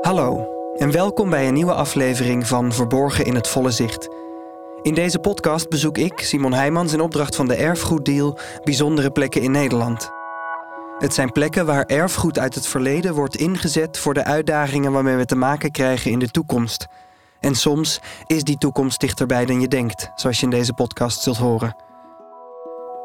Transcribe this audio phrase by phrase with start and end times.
[0.00, 4.08] Hallo en welkom bij een nieuwe aflevering van Verborgen in het Volle Zicht.
[4.82, 9.50] In deze podcast bezoek ik, Simon Heijmans, in opdracht van de Erfgoeddeal bijzondere plekken in
[9.50, 10.10] Nederland.
[10.98, 15.24] Het zijn plekken waar erfgoed uit het verleden wordt ingezet voor de uitdagingen waarmee we
[15.24, 16.86] te maken krijgen in de toekomst.
[17.40, 21.36] En soms is die toekomst dichterbij dan je denkt, zoals je in deze podcast zult
[21.36, 21.76] horen.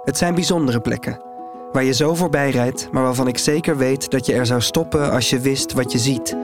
[0.04, 1.25] Het zijn bijzondere plekken,
[1.76, 5.12] waar je zo voorbij rijdt, maar waarvan ik zeker weet dat je er zou stoppen
[5.12, 6.36] als je wist wat je ziet.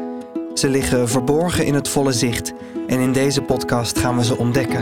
[0.53, 2.53] Ze liggen verborgen in het volle zicht
[2.87, 4.79] en in deze podcast gaan we ze ontdekken.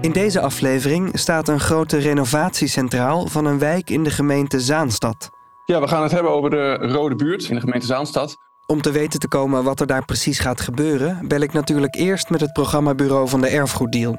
[0.00, 5.30] In deze aflevering staat een grote renovatiecentraal van een wijk in de gemeente Zaanstad.
[5.64, 8.36] Ja, we gaan het hebben over de Rode Buurt in de gemeente Zaanstad.
[8.66, 12.30] Om te weten te komen wat er daar precies gaat gebeuren, bel ik natuurlijk eerst
[12.30, 14.18] met het programmabureau van de Erfgoeddeal.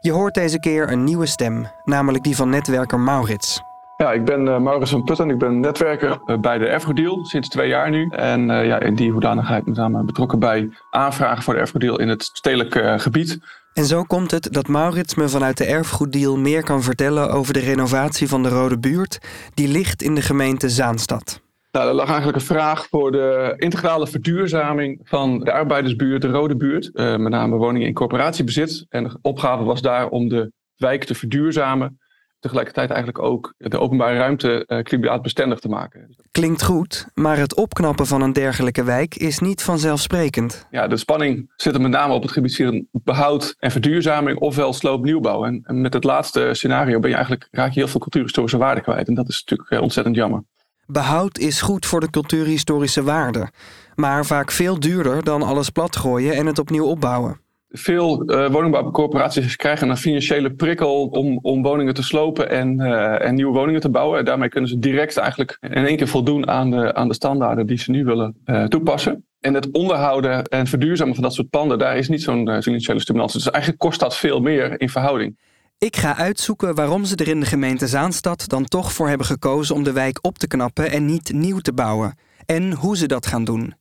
[0.00, 3.60] Je hoort deze keer een nieuwe stem, namelijk die van netwerker Maurits.
[3.98, 5.30] Ja, ik ben uh, Maurits van Putten.
[5.30, 8.08] Ik ben netwerker uh, bij de Erfgoeddeal sinds twee jaar nu.
[8.08, 12.08] En uh, ja, in die hoedanigheid met name betrokken bij aanvragen voor de Erfgoeddeal in
[12.08, 13.38] het stedelijk gebied.
[13.72, 17.60] En zo komt het dat Maurits me vanuit de Erfgoeddeal meer kan vertellen over de
[17.60, 19.18] renovatie van de Rode Buurt,
[19.54, 21.40] die ligt in de gemeente Zaanstad.
[21.72, 26.56] Nou, er lag eigenlijk een vraag voor de integrale verduurzaming van de arbeidersbuurt, de Rode
[26.56, 26.90] Buurt.
[26.94, 28.86] Met name woningen in corporatiebezit.
[28.88, 31.98] En de opgave was daar om de wijk te verduurzamen.
[32.40, 36.16] Tegelijkertijd eigenlijk ook de openbare ruimte uh, klimaatbestendig te maken.
[36.30, 40.66] Klinkt goed, maar het opknappen van een dergelijke wijk is niet vanzelfsprekend.
[40.70, 44.72] Ja, de spanning zit er met name op het gebied van behoud en verduurzaming, ofwel
[44.72, 45.44] sloopnieuwbouw.
[45.44, 48.80] En, en met het laatste scenario ben je eigenlijk, raak je heel veel cultuurhistorische waarde
[48.80, 49.08] kwijt.
[49.08, 50.44] En dat is natuurlijk uh, ontzettend jammer.
[50.86, 53.50] Behoud is goed voor de cultuurhistorische waarde,
[53.94, 57.40] maar vaak veel duurder dan alles platgooien en het opnieuw opbouwen.
[57.68, 63.34] Veel uh, woningbouwcorporaties krijgen een financiële prikkel om, om woningen te slopen en, uh, en
[63.34, 64.18] nieuwe woningen te bouwen.
[64.18, 67.66] En daarmee kunnen ze direct eigenlijk in één keer voldoen aan de, aan de standaarden
[67.66, 69.24] die ze nu willen uh, toepassen.
[69.40, 73.32] En het onderhouden en verduurzamen van dat soort panden, daar is niet zo'n financiële stimulans.
[73.32, 75.36] Dus eigenlijk kost dat veel meer in verhouding.
[75.78, 79.74] Ik ga uitzoeken waarom ze er in de gemeente Zaanstad dan toch voor hebben gekozen
[79.74, 82.18] om de wijk op te knappen en niet nieuw te bouwen.
[82.46, 83.74] En hoe ze dat gaan doen.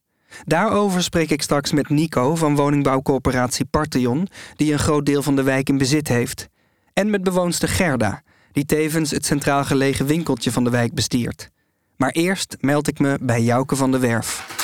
[0.46, 5.44] Daarover spreek ik straks met Nico van woningbouwcoöperatie Partheon, die een groot deel van de
[5.44, 6.48] wijk in bezit heeft.
[6.94, 8.22] En met bewoonster Gerda,
[8.52, 11.50] die tevens het centraal gelegen winkeltje van de wijk bestiert.
[11.96, 14.56] Maar eerst meld ik me bij Jouke van de Werf.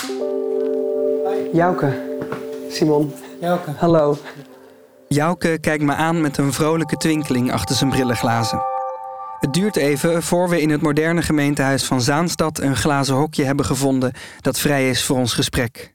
[1.53, 2.17] Jouke,
[2.69, 3.13] Simon.
[3.41, 3.71] Jouke.
[3.71, 4.17] Hallo.
[5.07, 8.72] Jouke kijkt me aan met een vrolijke twinkeling achter zijn brillenglazen.
[9.43, 13.65] Het duurt even voor we in het moderne gemeentehuis van Zaanstad een glazen hokje hebben
[13.65, 15.93] gevonden dat vrij is voor ons gesprek.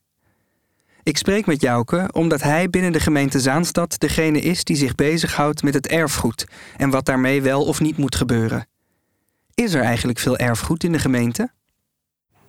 [1.03, 5.63] Ik spreek met Jouke omdat hij binnen de gemeente Zaanstad degene is die zich bezighoudt
[5.63, 8.67] met het erfgoed en wat daarmee wel of niet moet gebeuren.
[9.55, 11.51] Is er eigenlijk veel erfgoed in de gemeente?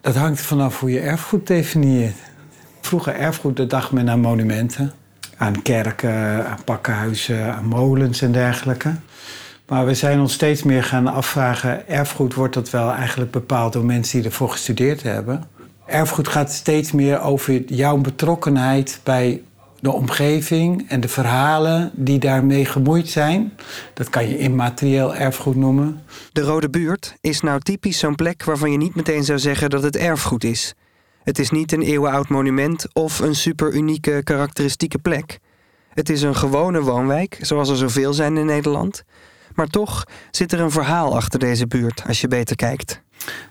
[0.01, 2.17] Dat hangt vanaf hoe je erfgoed definieert.
[2.81, 4.93] Vroeger erfgoed, dat dacht men aan monumenten,
[5.37, 8.95] aan kerken, aan pakkenhuizen, aan molens en dergelijke.
[9.69, 13.85] Maar we zijn ons steeds meer gaan afvragen: erfgoed wordt dat wel eigenlijk bepaald door
[13.85, 15.43] mensen die ervoor gestudeerd hebben?
[15.85, 19.41] Erfgoed gaat steeds meer over jouw betrokkenheid bij
[19.79, 23.53] de omgeving en de verhalen die daarmee gemoeid zijn.
[23.93, 26.03] Dat kan je immaterieel erfgoed noemen.
[26.31, 29.83] De Rode Buurt is nou typisch zo'n plek waarvan je niet meteen zou zeggen dat
[29.83, 30.73] het erfgoed is.
[31.23, 35.39] Het is niet een eeuwenoud monument of een super unieke karakteristieke plek.
[35.89, 39.03] Het is een gewone woonwijk, zoals er zoveel zijn in Nederland.
[39.59, 43.01] Maar toch zit er een verhaal achter deze buurt als je beter kijkt.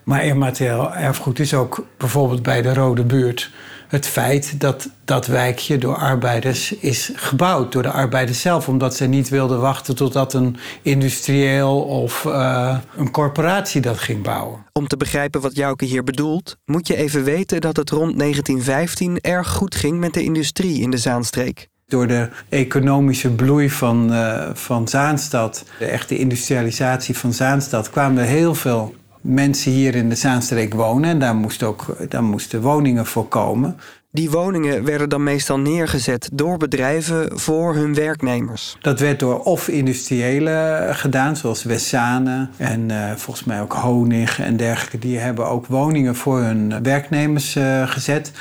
[0.05, 3.51] Maar immaterieel erfgoed is ook bijvoorbeeld bij de Rode Buurt
[3.89, 7.73] het feit dat dat wijkje door arbeiders is gebouwd.
[7.73, 13.11] Door de arbeiders zelf, omdat ze niet wilden wachten totdat een industrieel of uh, een
[13.11, 14.67] corporatie dat ging bouwen.
[14.73, 19.21] Om te begrijpen wat Jouke hier bedoelt, moet je even weten dat het rond 1915
[19.21, 21.69] erg goed ging met de industrie in de Zaanstreek.
[21.89, 28.29] Door de economische bloei van, uh, van Zaanstad, de echte industrialisatie van Zaanstad, kwamen er
[28.29, 31.11] heel veel mensen hier in de Zaanstreek wonen.
[31.11, 33.77] En daar, moest ook, daar moesten woningen voor komen.
[34.11, 38.77] Die woningen werden dan meestal neergezet door bedrijven voor hun werknemers.
[38.81, 44.57] Dat werd door of industriëlen gedaan, zoals Wessane en uh, volgens mij ook Honig en
[44.57, 44.99] dergelijke.
[44.99, 48.33] Die hebben ook woningen voor hun werknemers uh, gezet.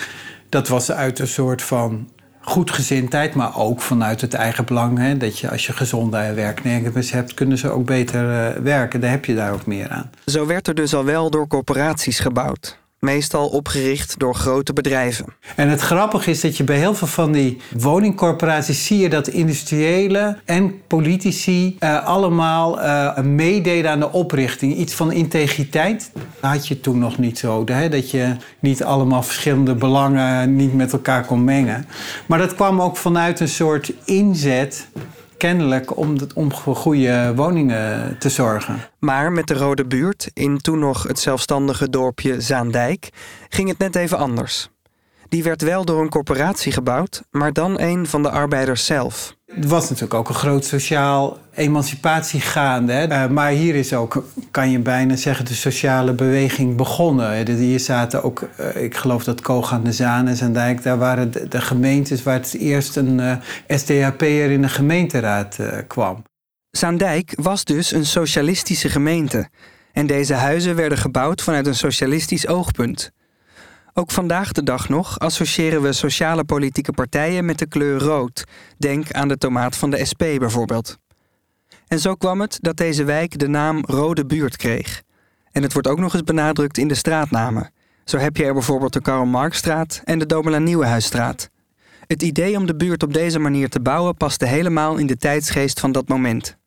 [0.50, 2.08] Dat was uit een soort van
[2.48, 4.98] goedgezindheid, maar ook vanuit het eigen belang.
[4.98, 9.02] Hè, dat je als je gezonde werknemers hebt, kunnen ze ook beter uh, werken.
[9.02, 10.10] Daar heb je daar ook meer aan.
[10.26, 12.80] Zo werd er dus al wel door corporaties gebouwd.
[13.08, 15.26] Meestal opgericht door grote bedrijven.
[15.56, 19.28] En het grappige is dat je bij heel veel van die woningcorporaties zie je dat
[19.28, 24.76] industriële en politici uh, allemaal uh, meededen aan de oprichting.
[24.76, 27.64] Iets van integriteit had je toen nog niet zo.
[27.66, 27.90] Hè?
[27.90, 31.86] Dat je niet allemaal verschillende belangen niet met elkaar kon mengen.
[32.26, 34.88] Maar dat kwam ook vanuit een soort inzet
[35.38, 38.80] kennelijk om, om voor goede woningen te zorgen.
[39.00, 43.10] Maar met de Rode Buurt, in toen nog het zelfstandige dorpje Zaandijk,
[43.50, 44.70] ging het net even anders.
[45.30, 49.36] Die werd wel door een corporatie gebouwd, maar dan een van de arbeiders zelf.
[49.46, 52.92] Er was natuurlijk ook een groot sociaal emancipatie gaande.
[52.92, 53.08] Hè?
[53.08, 57.56] Uh, maar hier is ook, kan je bijna zeggen, de sociale beweging begonnen.
[57.56, 60.84] Hier zaten ook, uh, ik geloof dat Koog aan de Zaan en Zaandijk...
[60.84, 63.36] daar waren de, de, gemeentes waar het eerst een uh,
[63.68, 65.58] SDAP'er in de gemeenteraad
[65.88, 66.24] kwam.
[66.72, 69.50] Zaandijk was dus een socialistische gemeente.
[69.94, 73.12] En deze huizen werden gebouwd vanuit een socialistisch oogpunt.
[74.00, 78.44] Ook vandaag de dag nog associëren we sociale politieke partijen met de kleur rood.
[78.78, 80.98] Denk aan de tomaat van de SP bijvoorbeeld.
[81.88, 85.04] En zo kwam het dat deze wijk de naam Rode Buurt kreeg.
[85.52, 87.72] En het wordt ook nog eens benadrukt in de straatnamen.
[88.04, 91.50] Zo heb je er bijvoorbeeld de Karl Marxstraat en de Domela Nieuwenhuisstraat.
[92.08, 95.80] Het idee om de buurt op deze manier te bouwen paste helemaal in de tijdsgeest
[95.80, 96.58] van dat moment.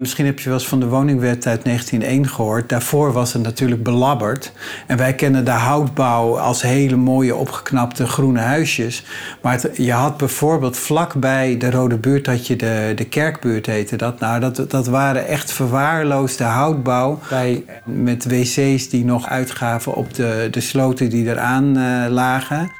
[0.00, 2.68] Misschien heb je wel eens van de woningwet uit 1901 gehoord.
[2.68, 4.52] Daarvoor was het natuurlijk belabberd.
[4.86, 9.04] En wij kennen de houtbouw als hele mooie opgeknapte groene huisjes.
[9.42, 14.20] Maar je had bijvoorbeeld vlakbij de Rode Buurt had je de, de kerkbuurt heette dat.
[14.20, 17.18] Nou, dat, dat waren echt verwaarloosde houtbouw.
[17.28, 22.70] Bij, met wc's die nog uitgaven op de, de sloten die eraan uh, lagen.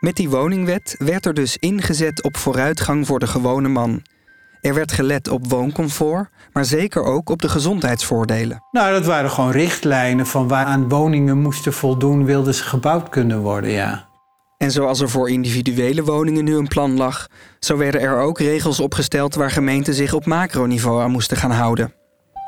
[0.00, 4.02] Met die woningwet werd er dus ingezet op vooruitgang voor de gewone man.
[4.62, 8.62] Er werd gelet op wooncomfort, maar zeker ook op de gezondheidsvoordelen.
[8.70, 13.70] Nou, dat waren gewoon richtlijnen van waaraan woningen moesten voldoen, wilden ze gebouwd kunnen worden,
[13.70, 14.08] ja.
[14.58, 17.26] En zoals er voor individuele woningen nu een plan lag,
[17.58, 21.94] zo werden er ook regels opgesteld waar gemeenten zich op macroniveau aan moesten gaan houden.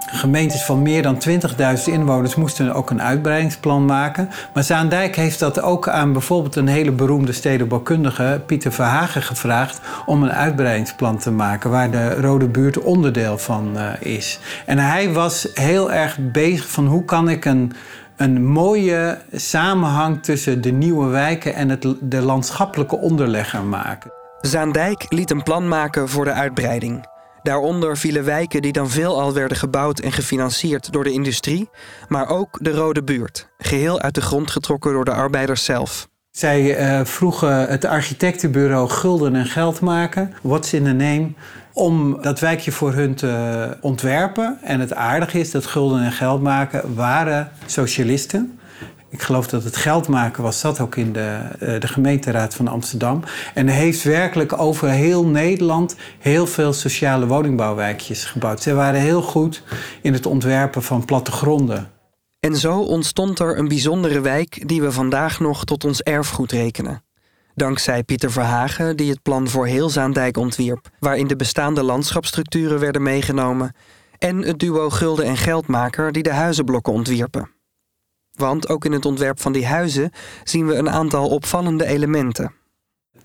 [0.06, 1.36] Gemeentes van meer dan 20.000
[1.84, 4.30] inwoners moesten ook een uitbreidingsplan maken.
[4.54, 10.22] Maar Zaandijk heeft dat ook aan bijvoorbeeld een hele beroemde stedenbouwkundige, Pieter Verhagen, gevraagd om
[10.22, 14.38] een uitbreidingsplan te maken waar de Rode Buurt onderdeel van uh, is.
[14.66, 17.72] En hij was heel erg bezig van hoe kan ik een,
[18.16, 24.12] een mooie samenhang tussen de nieuwe wijken en het, de landschappelijke onderlegger maken.
[24.40, 27.12] Zaandijk liet een plan maken voor de uitbreiding.
[27.44, 31.68] Daaronder vielen wijken die dan veelal werden gebouwd en gefinancierd door de industrie,
[32.08, 36.08] maar ook de Rode Buurt, geheel uit de grond getrokken door de arbeiders zelf.
[36.30, 41.32] Zij uh, vroegen het architectenbureau Gulden en Geld maken, what's in the name,
[41.72, 44.58] om dat wijkje voor hun te ontwerpen.
[44.62, 48.58] En het aardige is dat Gulden en Geld maken waren socialisten
[49.14, 52.68] ik geloof dat het geld maken was, zat ook in de, uh, de gemeenteraad van
[52.68, 53.22] Amsterdam.
[53.54, 58.62] En heeft werkelijk over heel Nederland heel veel sociale woningbouwwijkjes gebouwd.
[58.62, 59.62] Ze waren heel goed
[60.02, 61.90] in het ontwerpen van plattegronden.
[62.40, 67.02] En zo ontstond er een bijzondere wijk die we vandaag nog tot ons erfgoed rekenen.
[67.54, 73.02] Dankzij Pieter Verhagen, die het plan voor heel Zaandijk ontwierp, waarin de bestaande landschapsstructuren werden
[73.02, 73.74] meegenomen,
[74.18, 77.53] en het duo Gulden en Geldmaker, die de huizenblokken ontwierpen.
[78.34, 80.10] Want ook in het ontwerp van die huizen
[80.44, 82.52] zien we een aantal opvallende elementen.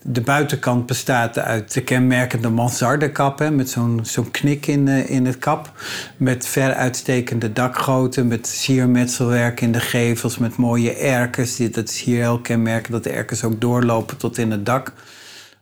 [0.02, 5.38] De buitenkant bestaat uit de kenmerkende mansardekap, met zo'n zo'n knik in, uh, in het
[5.38, 5.72] kap.
[6.18, 11.58] Met ver uitstekende dakgoten, met siermetselwerk in de gevels, met mooie erkers.
[11.58, 14.94] Dat is hier heel kenmerkend, dat de erkers ook doorlopen tot in het dak.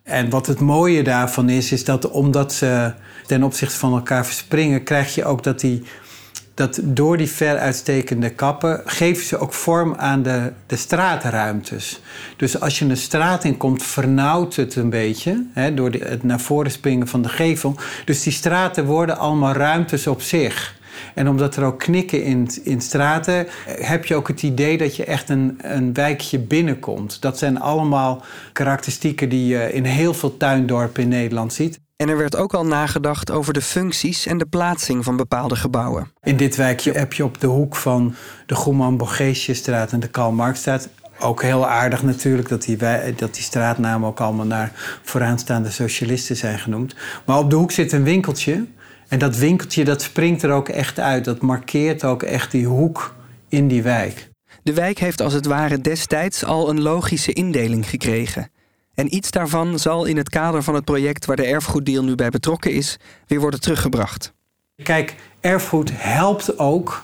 [0.03, 2.93] En wat het mooie daarvan is, is dat omdat ze
[3.25, 5.83] ten opzichte van elkaar verspringen, krijg je ook dat die
[6.57, 12.01] dat door die ver uitstekende kappen geven ze ook vorm aan de, de straatruimtes.
[12.37, 16.23] Dus als je een straat in komt, vernauwt het een beetje hè, door de, het
[16.23, 17.75] naar voren springen van de gevel.
[18.05, 20.75] Dus die straten worden allemaal ruimtes op zich.
[21.13, 25.05] En omdat er ook knikken in, in straten, heb je ook het idee dat je
[25.05, 27.21] echt een, een wijkje binnenkomt.
[27.21, 28.23] Dat zijn allemaal
[28.53, 31.79] karakteristieken die je in heel veel tuindorpen in Nederland ziet.
[31.97, 36.11] En er werd ook al nagedacht over de functies en de plaatsing van bepaalde gebouwen.
[36.23, 40.31] In dit wijkje heb je op de hoek van de Goeman Borgesiusstraat en de Karl
[40.31, 40.89] Marxstraat
[41.19, 42.77] ook heel aardig natuurlijk dat die,
[43.15, 44.71] dat die straatnamen ook allemaal naar
[45.03, 46.95] vooraanstaande socialisten zijn genoemd.
[47.25, 48.65] Maar op de hoek zit een winkeltje.
[49.07, 51.25] En dat winkeltje dat springt er ook echt uit.
[51.25, 53.15] Dat markeert ook echt die hoek
[53.49, 54.29] in die wijk.
[54.63, 58.51] De wijk heeft als het ware destijds al een logische indeling gekregen.
[58.99, 62.29] En iets daarvan zal in het kader van het project waar de erfgoeddeal nu bij
[62.29, 64.33] betrokken is, weer worden teruggebracht.
[64.83, 67.03] Kijk, erfgoed helpt ook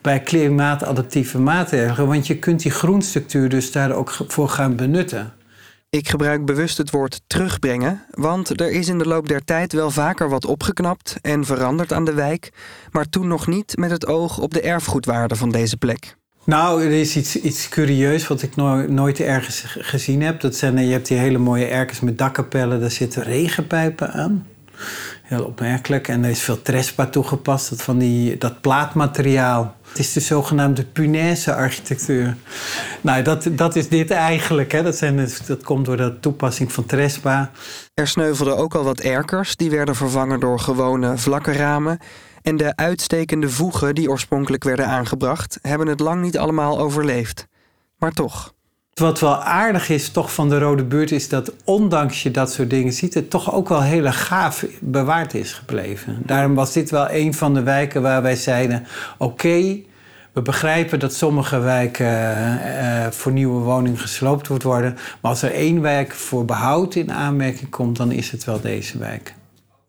[0.00, 2.08] bij klimaatadaptieve maatregelen.
[2.08, 5.32] Want je kunt die groenstructuur dus daar ook voor gaan benutten.
[5.90, 9.90] Ik gebruik bewust het woord terugbrengen, want er is in de loop der tijd wel
[9.90, 12.52] vaker wat opgeknapt en veranderd aan de wijk,
[12.90, 16.16] maar toen nog niet met het oog op de erfgoedwaarde van deze plek.
[16.46, 18.56] Nou, er is iets, iets curieus wat ik
[18.88, 20.40] nooit ergens gezien heb.
[20.40, 24.46] Dat zijn, je hebt die hele mooie erkens met dakkapellen, daar zitten regenpijpen aan.
[25.22, 26.08] Heel opmerkelijk.
[26.08, 29.76] En er is veel trespa toegepast, dat, van die, dat plaatmateriaal.
[29.88, 32.36] Het is de zogenaamde punaise architectuur.
[33.00, 34.72] Nou, dat, dat is dit eigenlijk.
[34.72, 34.82] Hè.
[34.82, 37.50] Dat, zijn, dat komt door de toepassing van trespa.
[37.94, 39.56] Er sneuvelden ook al wat erkers.
[39.56, 41.98] Die werden vervangen door gewone vlakke ramen.
[42.46, 45.58] En de uitstekende voegen die oorspronkelijk werden aangebracht...
[45.62, 47.46] hebben het lang niet allemaal overleefd.
[47.98, 48.54] Maar toch...
[48.94, 52.70] Wat wel aardig is toch van de Rode Buurt is dat ondanks je dat soort
[52.70, 56.22] dingen ziet, het toch ook wel heel gaaf bewaard is gebleven.
[56.24, 58.86] Daarom was dit wel een van de wijken waar wij zeiden:
[59.18, 59.80] oké,
[60.32, 65.52] we begrijpen dat sommige wijken uh, voor nieuwe woningen gesloopt wordt worden, maar als er
[65.52, 69.34] één wijk voor behoud in aanmerking komt, dan is het wel deze wijk.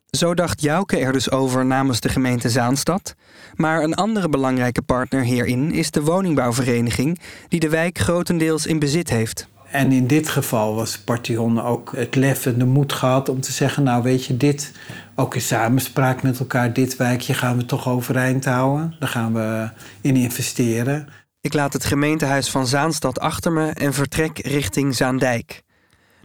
[0.10, 3.16] Zo dacht Jouke er dus over namens de gemeente Zaanstad.
[3.56, 9.10] Maar een andere belangrijke partner hierin is de woningbouwvereniging, die de wijk grotendeels in bezit
[9.10, 9.48] heeft.
[9.72, 13.52] En in dit geval was Partion ook het lef en de moed gehad om te
[13.52, 14.72] zeggen: Nou, weet je, dit,
[15.16, 18.96] ook in samenspraak met elkaar, dit wijkje gaan we toch overeind houden.
[19.00, 19.70] Daar gaan we
[20.02, 21.08] in investeren.
[21.42, 25.64] Ik laat het gemeentehuis van Zaanstad achter me en vertrek richting Zaandijk.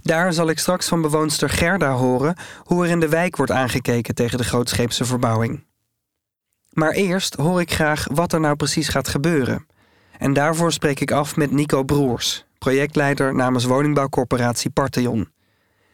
[0.03, 4.15] Daar zal ik straks van bewoonster Gerda horen hoe er in de wijk wordt aangekeken
[4.15, 5.65] tegen de grootscheepse verbouwing.
[6.73, 9.67] Maar eerst hoor ik graag wat er nou precies gaat gebeuren.
[10.19, 15.29] En daarvoor spreek ik af met Nico Broers, projectleider namens woningbouwcorporatie Partheon.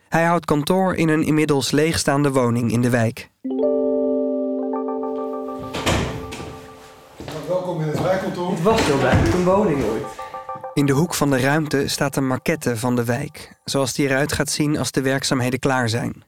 [0.08, 3.30] Hij houdt kantoor in een inmiddels leegstaande woning in de wijk.
[7.48, 8.50] Welkom in het wijkkantoor.
[8.50, 10.27] Het was wel bij een woning ooit.
[10.78, 14.32] In de hoek van de ruimte staat een maquette van de wijk, zoals die eruit
[14.32, 16.24] gaat zien als de werkzaamheden klaar zijn.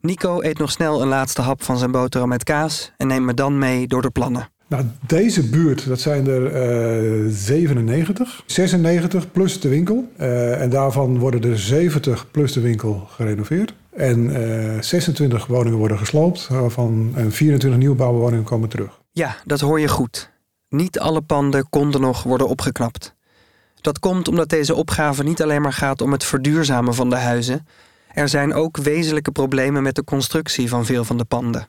[0.00, 3.34] Nico eet nog snel een laatste hap van zijn boterham met kaas en neemt me
[3.34, 4.50] dan mee door de plannen.
[4.66, 8.42] Nou, deze buurt, dat zijn er uh, 97.
[8.46, 10.12] 96 plus de winkel.
[10.20, 13.74] Uh, en daarvan worden er 70 plus de winkel gerenoveerd.
[13.90, 19.00] En uh, eh, 26 woningen worden gesloopt, waarvan en 24 nieuwbouwwoningen komen terug.
[19.12, 20.30] Ja, dat hoor je goed.
[20.68, 23.16] Niet alle panden konden nog worden opgeknapt.
[23.88, 27.66] Dat komt omdat deze opgave niet alleen maar gaat om het verduurzamen van de huizen.
[28.12, 31.68] Er zijn ook wezenlijke problemen met de constructie van veel van de panden.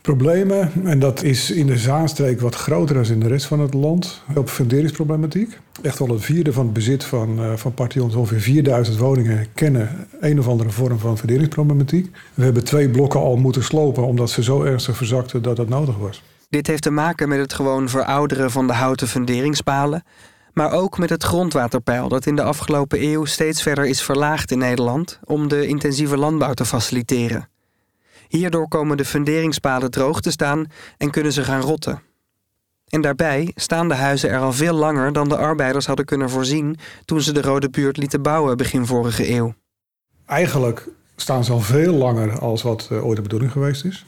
[0.00, 3.74] Problemen, en dat is in de Zaanstreek wat groter dan in de rest van het
[3.74, 5.58] land, op funderingsproblematiek.
[5.82, 10.06] Echt wel een vierde van het bezit van, uh, van Partions, ongeveer 4000 woningen, kennen
[10.20, 12.16] een of andere vorm van funderingsproblematiek.
[12.34, 15.96] We hebben twee blokken al moeten slopen omdat ze zo ernstig verzakten dat dat nodig
[15.96, 16.22] was.
[16.48, 20.02] Dit heeft te maken met het gewoon verouderen van de houten funderingspalen
[20.52, 24.58] maar ook met het grondwaterpeil dat in de afgelopen eeuw steeds verder is verlaagd in
[24.58, 27.48] Nederland om de intensieve landbouw te faciliteren.
[28.28, 32.02] Hierdoor komen de funderingspaden droog te staan en kunnen ze gaan rotten.
[32.88, 36.76] En daarbij staan de huizen er al veel langer dan de arbeiders hadden kunnen voorzien
[37.04, 39.54] toen ze de Rode Buurt lieten bouwen begin vorige eeuw.
[40.26, 44.06] Eigenlijk staan ze al veel langer als wat eh, ooit de bedoeling geweest is.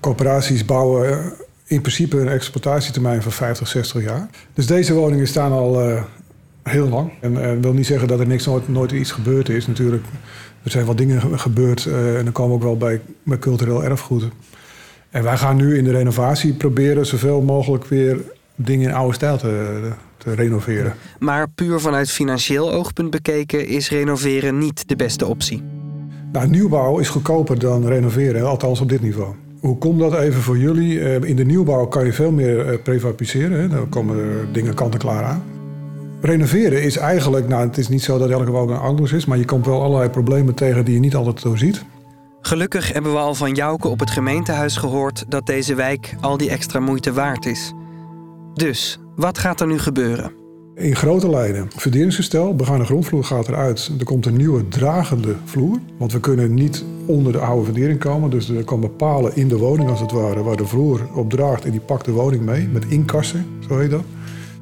[0.00, 1.32] Corporaties bouwen
[1.70, 4.28] in principe een exploitatietermijn van 50, 60 jaar.
[4.54, 6.02] Dus deze woningen staan al uh,
[6.62, 7.12] heel lang.
[7.20, 9.66] En dat uh, wil niet zeggen dat er niks, nooit, nooit iets gebeurd is.
[9.66, 10.04] Natuurlijk,
[10.62, 14.28] er zijn wel dingen gebeurd uh, en dan komen ook wel bij, bij cultureel erfgoed.
[15.10, 18.20] En wij gaan nu in de renovatie proberen zoveel mogelijk weer
[18.54, 19.80] dingen in oude stijl te,
[20.16, 20.94] te renoveren.
[21.18, 25.62] Maar puur vanuit financieel oogpunt bekeken is renoveren niet de beste optie.
[26.32, 29.34] Nou, nieuwbouw is goedkoper dan renoveren, althans op dit niveau.
[29.60, 31.00] Hoe komt dat even voor jullie?
[31.00, 33.70] Eh, in de nieuwbouw kan je veel meer eh, prefabriceren.
[33.70, 35.42] Dan komen dingen kant-en-klaar aan.
[36.20, 39.44] Renoveren is eigenlijk, nou het is niet zo dat elke woning anders is, maar je
[39.44, 41.84] komt wel allerlei problemen tegen die je niet altijd doorziet.
[42.40, 46.50] Gelukkig hebben we al van Jouke op het gemeentehuis gehoord dat deze wijk al die
[46.50, 47.72] extra moeite waard is.
[48.54, 50.32] Dus, wat gaat er nu gebeuren?
[50.74, 51.68] In grote lijnen.
[51.76, 53.90] Verdelingsgestel, begane grondvloer gaat eruit.
[53.98, 55.78] Er komt een nieuwe dragende vloer.
[55.98, 58.30] Want we kunnen niet onder de oude verdering komen.
[58.30, 60.42] Dus er komen palen in de woning als het ware...
[60.42, 62.68] waar de vloer op draagt en die pakt de woning mee.
[62.68, 64.02] Met inkassen, zo heet dat.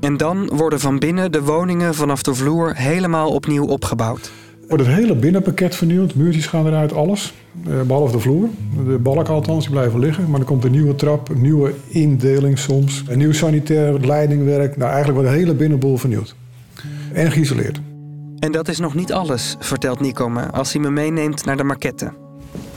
[0.00, 4.30] En dan worden van binnen de woningen vanaf de vloer helemaal opnieuw opgebouwd.
[4.68, 6.14] Wordt het hele binnenpakket vernieuwd.
[6.14, 7.34] Muurtjes gaan eruit, alles.
[7.66, 8.48] Eh, behalve de vloer.
[8.86, 10.30] De balken althans, die blijven liggen.
[10.30, 13.04] Maar er komt een nieuwe trap, een nieuwe indeling soms.
[13.08, 14.76] Een nieuw sanitair leidingwerk.
[14.76, 16.34] Nou, eigenlijk wordt de hele binnenboel vernieuwd.
[17.12, 17.80] En geïsoleerd.
[18.38, 21.64] En dat is nog niet alles, vertelt Nico me als hij me meeneemt naar de
[21.64, 22.27] maquette.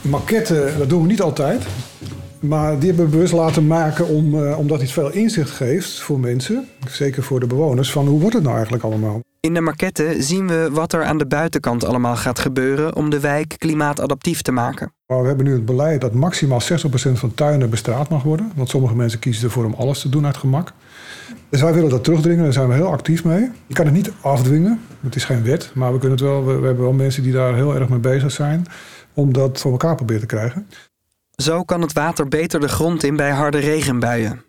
[0.02, 1.66] Maquette, dat doen we niet altijd.
[2.40, 6.20] Maar die hebben we bewust laten maken om, uh, omdat het veel inzicht geeft voor
[6.20, 9.20] mensen, zeker voor de bewoners, van hoe wordt het nou eigenlijk allemaal.
[9.40, 13.20] In de maquette zien we wat er aan de buitenkant allemaal gaat gebeuren om de
[13.20, 14.92] wijk klimaatadaptief te maken.
[15.06, 16.64] We hebben nu het beleid dat maximaal 60%
[17.12, 18.52] van tuinen bestraat mag worden.
[18.54, 20.72] Want sommige mensen kiezen ervoor om alles te doen uit gemak.
[21.48, 23.50] Dus wij willen dat terugdringen, daar zijn we heel actief mee.
[23.66, 25.70] Je kan het niet afdwingen, het is geen wet.
[25.74, 27.98] Maar we, kunnen het wel, we, we hebben wel mensen die daar heel erg mee
[27.98, 28.66] bezig zijn
[29.14, 30.68] om dat voor elkaar proberen te krijgen.
[31.30, 34.44] Zo kan het water beter de grond in bij harde regenbuien.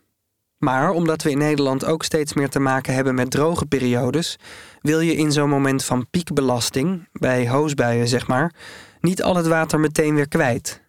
[0.57, 4.39] Maar omdat we in Nederland ook steeds meer te maken hebben met droge periodes,
[4.81, 8.53] wil je in zo'n moment van piekbelasting, bij hoosbuien zeg maar,
[9.01, 10.81] niet al het water meteen weer kwijt.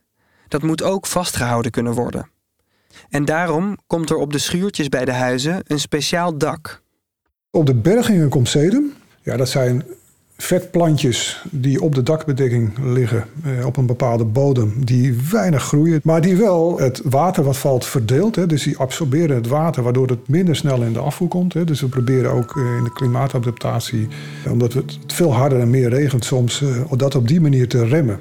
[0.49, 2.29] Dat moet ook vastgehouden kunnen worden.
[3.09, 6.83] En daarom komt er op de schuurtjes bij de huizen een speciaal dak.
[7.51, 8.93] Op de bergingen komt sedum.
[9.23, 9.85] Ja, dat zijn
[10.37, 16.21] vetplantjes die op de dakbedekking liggen eh, op een bepaalde bodem, die weinig groeien, maar
[16.21, 18.37] die wel het water wat valt verdeelt.
[18.37, 21.53] Hè, dus die absorberen het water, waardoor het minder snel in de afvoer komt.
[21.53, 21.65] Hè.
[21.65, 24.09] Dus we proberen ook eh, in de klimaatadaptatie,
[24.49, 28.19] omdat het veel harder en meer regent soms, eh, dat op die manier te remmen.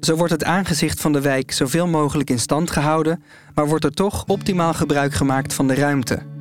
[0.00, 3.22] Zo wordt het aangezicht van de wijk zoveel mogelijk in stand gehouden,
[3.54, 6.35] maar wordt er toch optimaal gebruik gemaakt van de ruimte.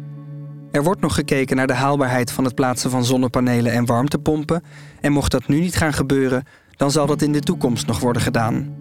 [0.76, 4.64] Er wordt nog gekeken naar de haalbaarheid van het plaatsen van zonnepanelen en warmtepompen.
[5.02, 6.44] En mocht dat nu niet gaan gebeuren,
[6.76, 8.76] dan zal dat in de toekomst nog worden gedaan.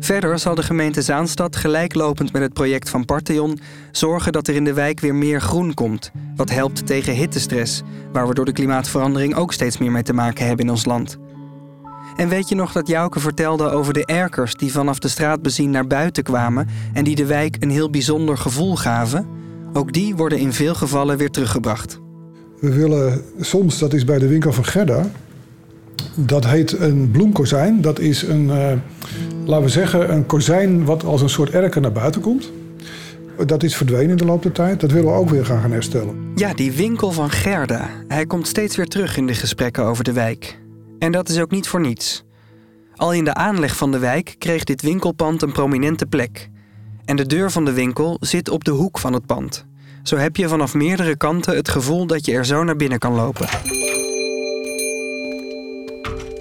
[0.00, 3.58] Verder zal de gemeente Zaanstad gelijklopend met het project van Partheon
[3.90, 8.28] zorgen dat er in de wijk weer meer groen komt, wat helpt tegen hittestress, waar
[8.28, 11.18] we door de klimaatverandering ook steeds meer mee te maken hebben in ons land.
[12.16, 15.70] En weet je nog dat Jouke vertelde over de erkers die vanaf de straat bezien
[15.70, 19.41] naar buiten kwamen en die de wijk een heel bijzonder gevoel gaven?
[19.72, 22.00] Ook die worden in veel gevallen weer teruggebracht.
[22.60, 25.10] We willen soms, dat is bij de winkel van Gerda,
[26.14, 27.80] dat heet een bloemkozijn.
[27.80, 28.72] Dat is een, uh,
[29.44, 32.50] laten we zeggen, een kozijn wat als een soort erker naar buiten komt.
[33.46, 34.80] Dat is verdwenen in de loop der tijd.
[34.80, 36.32] Dat willen we ook weer gaan herstellen.
[36.34, 37.88] Ja, die winkel van Gerda.
[38.08, 40.60] Hij komt steeds weer terug in de gesprekken over de wijk.
[40.98, 42.24] En dat is ook niet voor niets.
[42.96, 46.50] Al in de aanleg van de wijk kreeg dit winkelpand een prominente plek.
[47.04, 49.66] En de deur van de winkel zit op de hoek van het pand.
[50.02, 53.14] Zo heb je vanaf meerdere kanten het gevoel dat je er zo naar binnen kan
[53.14, 53.48] lopen.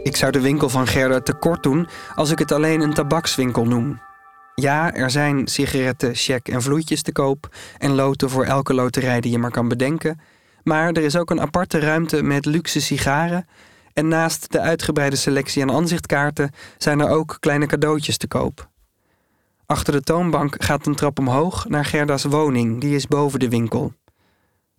[0.04, 4.02] Ik zou de winkel van Gerda tekort doen als ik het alleen een tabakswinkel noem.
[4.56, 9.32] Ja, er zijn sigaretten, check en vloeitjes te koop en loten voor elke loterij die
[9.32, 10.19] je maar kan bedenken.
[10.63, 13.47] Maar er is ook een aparte ruimte met luxe sigaren.
[13.93, 18.69] En naast de uitgebreide selectie aan aanzichtkaarten zijn er ook kleine cadeautjes te koop.
[19.71, 23.93] Achter de toonbank gaat een trap omhoog naar Gerda's woning, die is boven de winkel.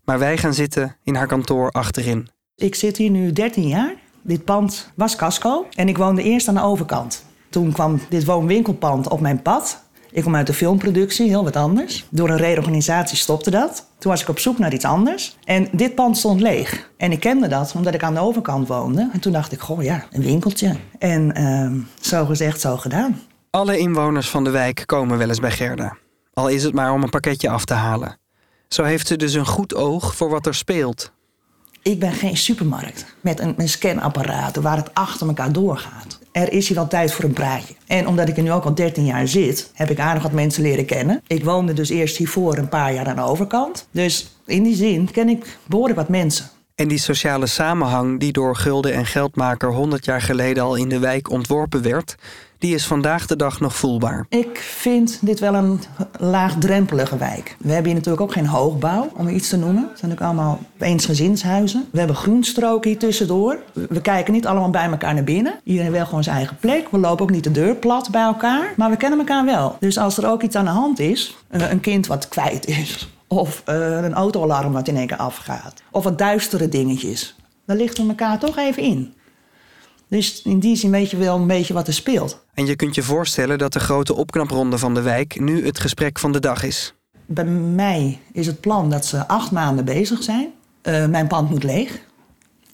[0.04, 2.28] Maar wij gaan zitten in haar kantoor achterin.
[2.56, 3.94] Ik zit hier nu 13 jaar.
[4.22, 7.24] Dit pand was Casco en ik woonde eerst aan de overkant.
[7.50, 9.82] Toen kwam dit woonwinkelpand op mijn pad.
[10.10, 12.06] Ik kom uit de filmproductie, heel wat anders.
[12.10, 13.86] Door een reorganisatie stopte dat.
[13.98, 15.38] Toen was ik op zoek naar iets anders.
[15.44, 16.90] En dit pand stond leeg.
[16.96, 19.10] En ik kende dat omdat ik aan de overkant woonde.
[19.12, 20.76] En toen dacht ik, goh ja, een winkeltje.
[20.98, 23.20] En uh, zo gezegd, zo gedaan.
[23.54, 25.96] Alle inwoners van de wijk komen wel eens bij Gerda.
[26.32, 28.18] Al is het maar om een pakketje af te halen.
[28.68, 31.12] Zo heeft ze dus een goed oog voor wat er speelt.
[31.82, 36.18] Ik ben geen supermarkt met een, een scanapparaat waar het achter elkaar doorgaat.
[36.32, 37.74] Er is hier wel tijd voor een praatje.
[37.86, 40.62] En omdat ik er nu ook al 13 jaar zit, heb ik aardig wat mensen
[40.62, 41.22] leren kennen.
[41.26, 43.88] Ik woonde dus eerst hiervoor een paar jaar aan de overkant.
[43.90, 46.50] Dus in die zin ken ik behoorlijk wat mensen.
[46.74, 50.98] En die sociale samenhang die door Gulden en Geldmaker 100 jaar geleden al in de
[50.98, 52.14] wijk ontworpen werd,
[52.62, 54.26] die is vandaag de dag nog voelbaar.
[54.28, 55.80] Ik vind dit wel een
[56.18, 57.56] laagdrempelige wijk.
[57.58, 59.88] We hebben hier natuurlijk ook geen hoogbouw, om iets te noemen.
[59.88, 61.88] Het zijn ook allemaal eensgezinshuizen.
[61.90, 63.62] We hebben groenstroken hier tussendoor.
[63.72, 65.54] We kijken niet allemaal bij elkaar naar binnen.
[65.64, 66.88] Iedereen wil gewoon zijn eigen plek.
[66.90, 68.72] We lopen ook niet de deur plat bij elkaar.
[68.76, 69.76] Maar we kennen elkaar wel.
[69.80, 73.08] Dus als er ook iets aan de hand is, eh, een kind wat kwijt is...
[73.26, 75.82] of uh, een autoalarm wat in één keer afgaat...
[75.90, 77.36] of wat duistere dingetjes...
[77.66, 79.14] dan lichten we elkaar toch even in.
[80.12, 82.44] Dus in die zin weet je wel een beetje wat er speelt.
[82.54, 86.18] En je kunt je voorstellen dat de grote opknapronde van de wijk nu het gesprek
[86.18, 86.94] van de dag is.
[87.26, 90.52] Bij mij is het plan dat ze acht maanden bezig zijn.
[90.82, 92.00] Uh, mijn pand moet leeg.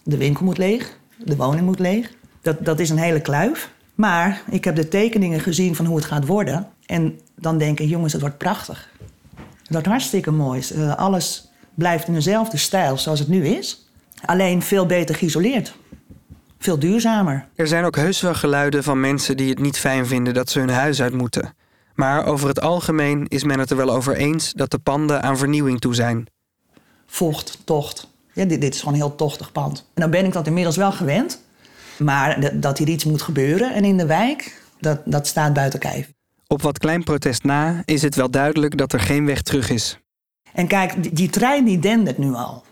[0.02, 0.98] De winkel moet leeg.
[1.24, 2.12] De woning moet leeg.
[2.42, 3.72] Dat, dat is een hele kluif.
[3.94, 6.68] Maar ik heb de tekeningen gezien van hoe het gaat worden.
[6.86, 8.90] En dan denk ik, jongens, het wordt prachtig.
[9.36, 10.62] Het wordt hartstikke mooi.
[10.74, 13.90] Uh, alles blijft in dezelfde stijl zoals het nu is.
[14.24, 15.74] Alleen veel beter geïsoleerd
[16.58, 17.48] veel duurzamer.
[17.54, 20.58] Er zijn ook heus wel geluiden van mensen die het niet fijn vinden dat ze
[20.58, 21.54] hun huis uit moeten.
[21.94, 25.38] Maar over het algemeen is men het er wel over eens dat de panden aan
[25.38, 26.26] vernieuwing toe zijn.
[27.06, 28.08] Vocht, tocht.
[28.32, 29.78] Ja, dit, dit is gewoon een heel tochtig pand.
[29.78, 31.40] En dan ben ik dat inmiddels wel gewend.
[31.98, 36.12] Maar dat hier iets moet gebeuren en in de wijk, dat, dat staat buiten kijf.
[36.46, 39.98] Op wat klein protest na is het wel duidelijk dat er geen weg terug is.
[40.52, 42.64] En kijk, die, die trein die dendert nu al.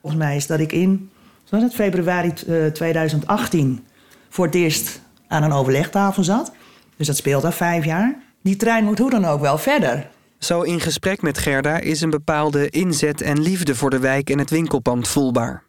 [0.00, 1.10] Volgens mij is dat ik in
[1.50, 3.86] was het, februari eh, 2018
[4.28, 6.52] voor het eerst aan een overlegtafel zat.
[6.96, 8.16] Dus dat speelt al vijf jaar.
[8.42, 10.08] Die trein moet hoe dan ook wel verder.
[10.38, 14.38] Zo in gesprek met Gerda is een bepaalde inzet en liefde voor de wijk en
[14.38, 15.62] het winkelpand voelbaar.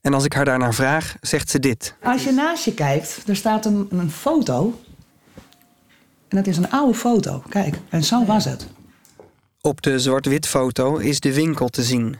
[0.00, 1.94] En als ik haar daarnaar vraag, zegt ze dit.
[2.02, 4.80] Als je naast je kijkt, er staat een, een foto.
[6.28, 7.42] En dat is een oude foto.
[7.48, 8.66] Kijk, en zo was het.
[9.60, 12.18] Op de zwart-wit foto is de winkel te zien.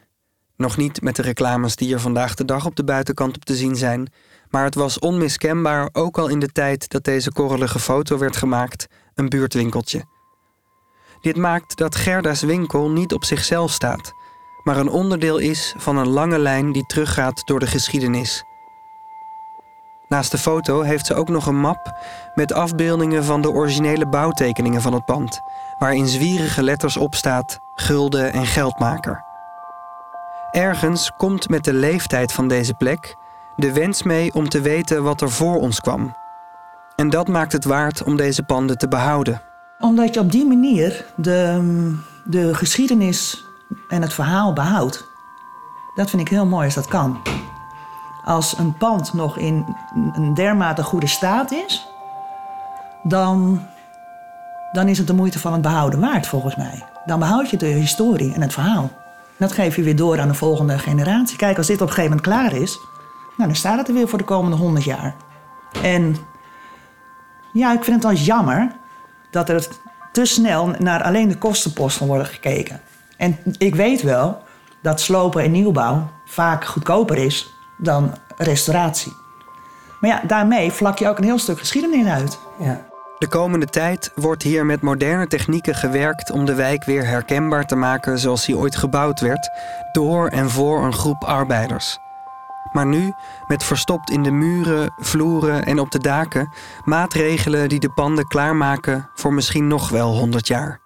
[0.57, 3.55] Nog niet met de reclames die er vandaag de dag op de buitenkant op te
[3.55, 4.13] zien zijn,
[4.51, 8.87] maar het was onmiskenbaar ook al in de tijd dat deze korrelige foto werd gemaakt,
[9.15, 10.05] een buurtwinkeltje.
[11.21, 14.13] Dit maakt dat Gerda's winkel niet op zichzelf staat,
[14.63, 18.45] maar een onderdeel is van een lange lijn die teruggaat door de geschiedenis.
[20.09, 21.99] Naast de foto heeft ze ook nog een map
[22.35, 25.41] met afbeeldingen van de originele bouwtekeningen van het pand,
[25.79, 29.34] waar in zwierige letters op staat gulden en geldmaker.
[30.55, 33.17] Ergens komt met de leeftijd van deze plek
[33.57, 36.17] de wens mee om te weten wat er voor ons kwam.
[36.97, 39.43] En dat maakt het waard om deze panden te behouden.
[39.79, 43.45] Omdat je op die manier de, de geschiedenis
[43.89, 45.07] en het verhaal behoudt.
[45.95, 47.21] Dat vind ik heel mooi als dat kan.
[48.25, 49.77] Als een pand nog in
[50.13, 51.87] een dermate goede staat is,
[53.03, 53.63] dan,
[54.73, 56.85] dan is het de moeite van het behouden waard volgens mij.
[57.05, 58.91] Dan behoud je de historie en het verhaal.
[59.39, 61.37] Dat geef je weer door aan de volgende generatie.
[61.37, 62.79] Kijk, als dit op een gegeven moment klaar is,
[63.37, 65.15] nou, dan staat het er weer voor de komende honderd jaar.
[65.83, 66.17] En
[67.53, 68.77] ja, ik vind het wel jammer
[69.31, 69.69] dat er
[70.13, 72.81] te snel naar alleen de kostenposten worden gekeken.
[73.17, 74.43] En ik weet wel
[74.83, 79.13] dat slopen en nieuwbouw vaak goedkoper is dan restauratie.
[80.01, 82.39] Maar ja, daarmee vlak je ook een heel stuk geschiedenis uit.
[82.59, 82.87] Ja.
[83.19, 87.77] De komende tijd wordt hier met moderne technieken gewerkt om de wijk weer herkenbaar te
[87.77, 89.51] maken zoals die ooit gebouwd werd,
[89.93, 91.99] door en voor een groep arbeiders.
[92.73, 93.13] Maar nu,
[93.47, 96.53] met verstopt in de muren, vloeren en op de daken,
[96.85, 100.81] maatregelen die de panden klaarmaken voor misschien nog wel 100 jaar.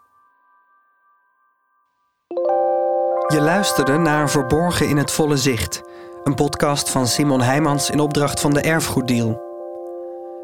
[3.26, 5.82] Je luisterde naar Verborgen in het Volle Zicht,
[6.24, 9.47] een podcast van Simon Heijmans in opdracht van de Erfgoeddeal.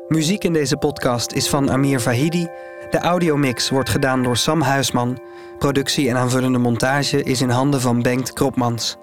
[0.08, 2.46] Muziek in deze podcast is van Amir Vahidi.
[2.90, 5.18] De audiomix wordt gedaan door Sam Huisman.
[5.58, 8.96] Productie en aanvullende montage is in handen van Bengt Kropmans.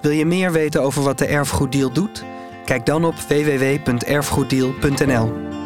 [0.00, 2.24] Wil je meer weten over wat de Erfgoeddeal doet?
[2.64, 5.59] Kijk dan op www.erfgoeddeal.nl.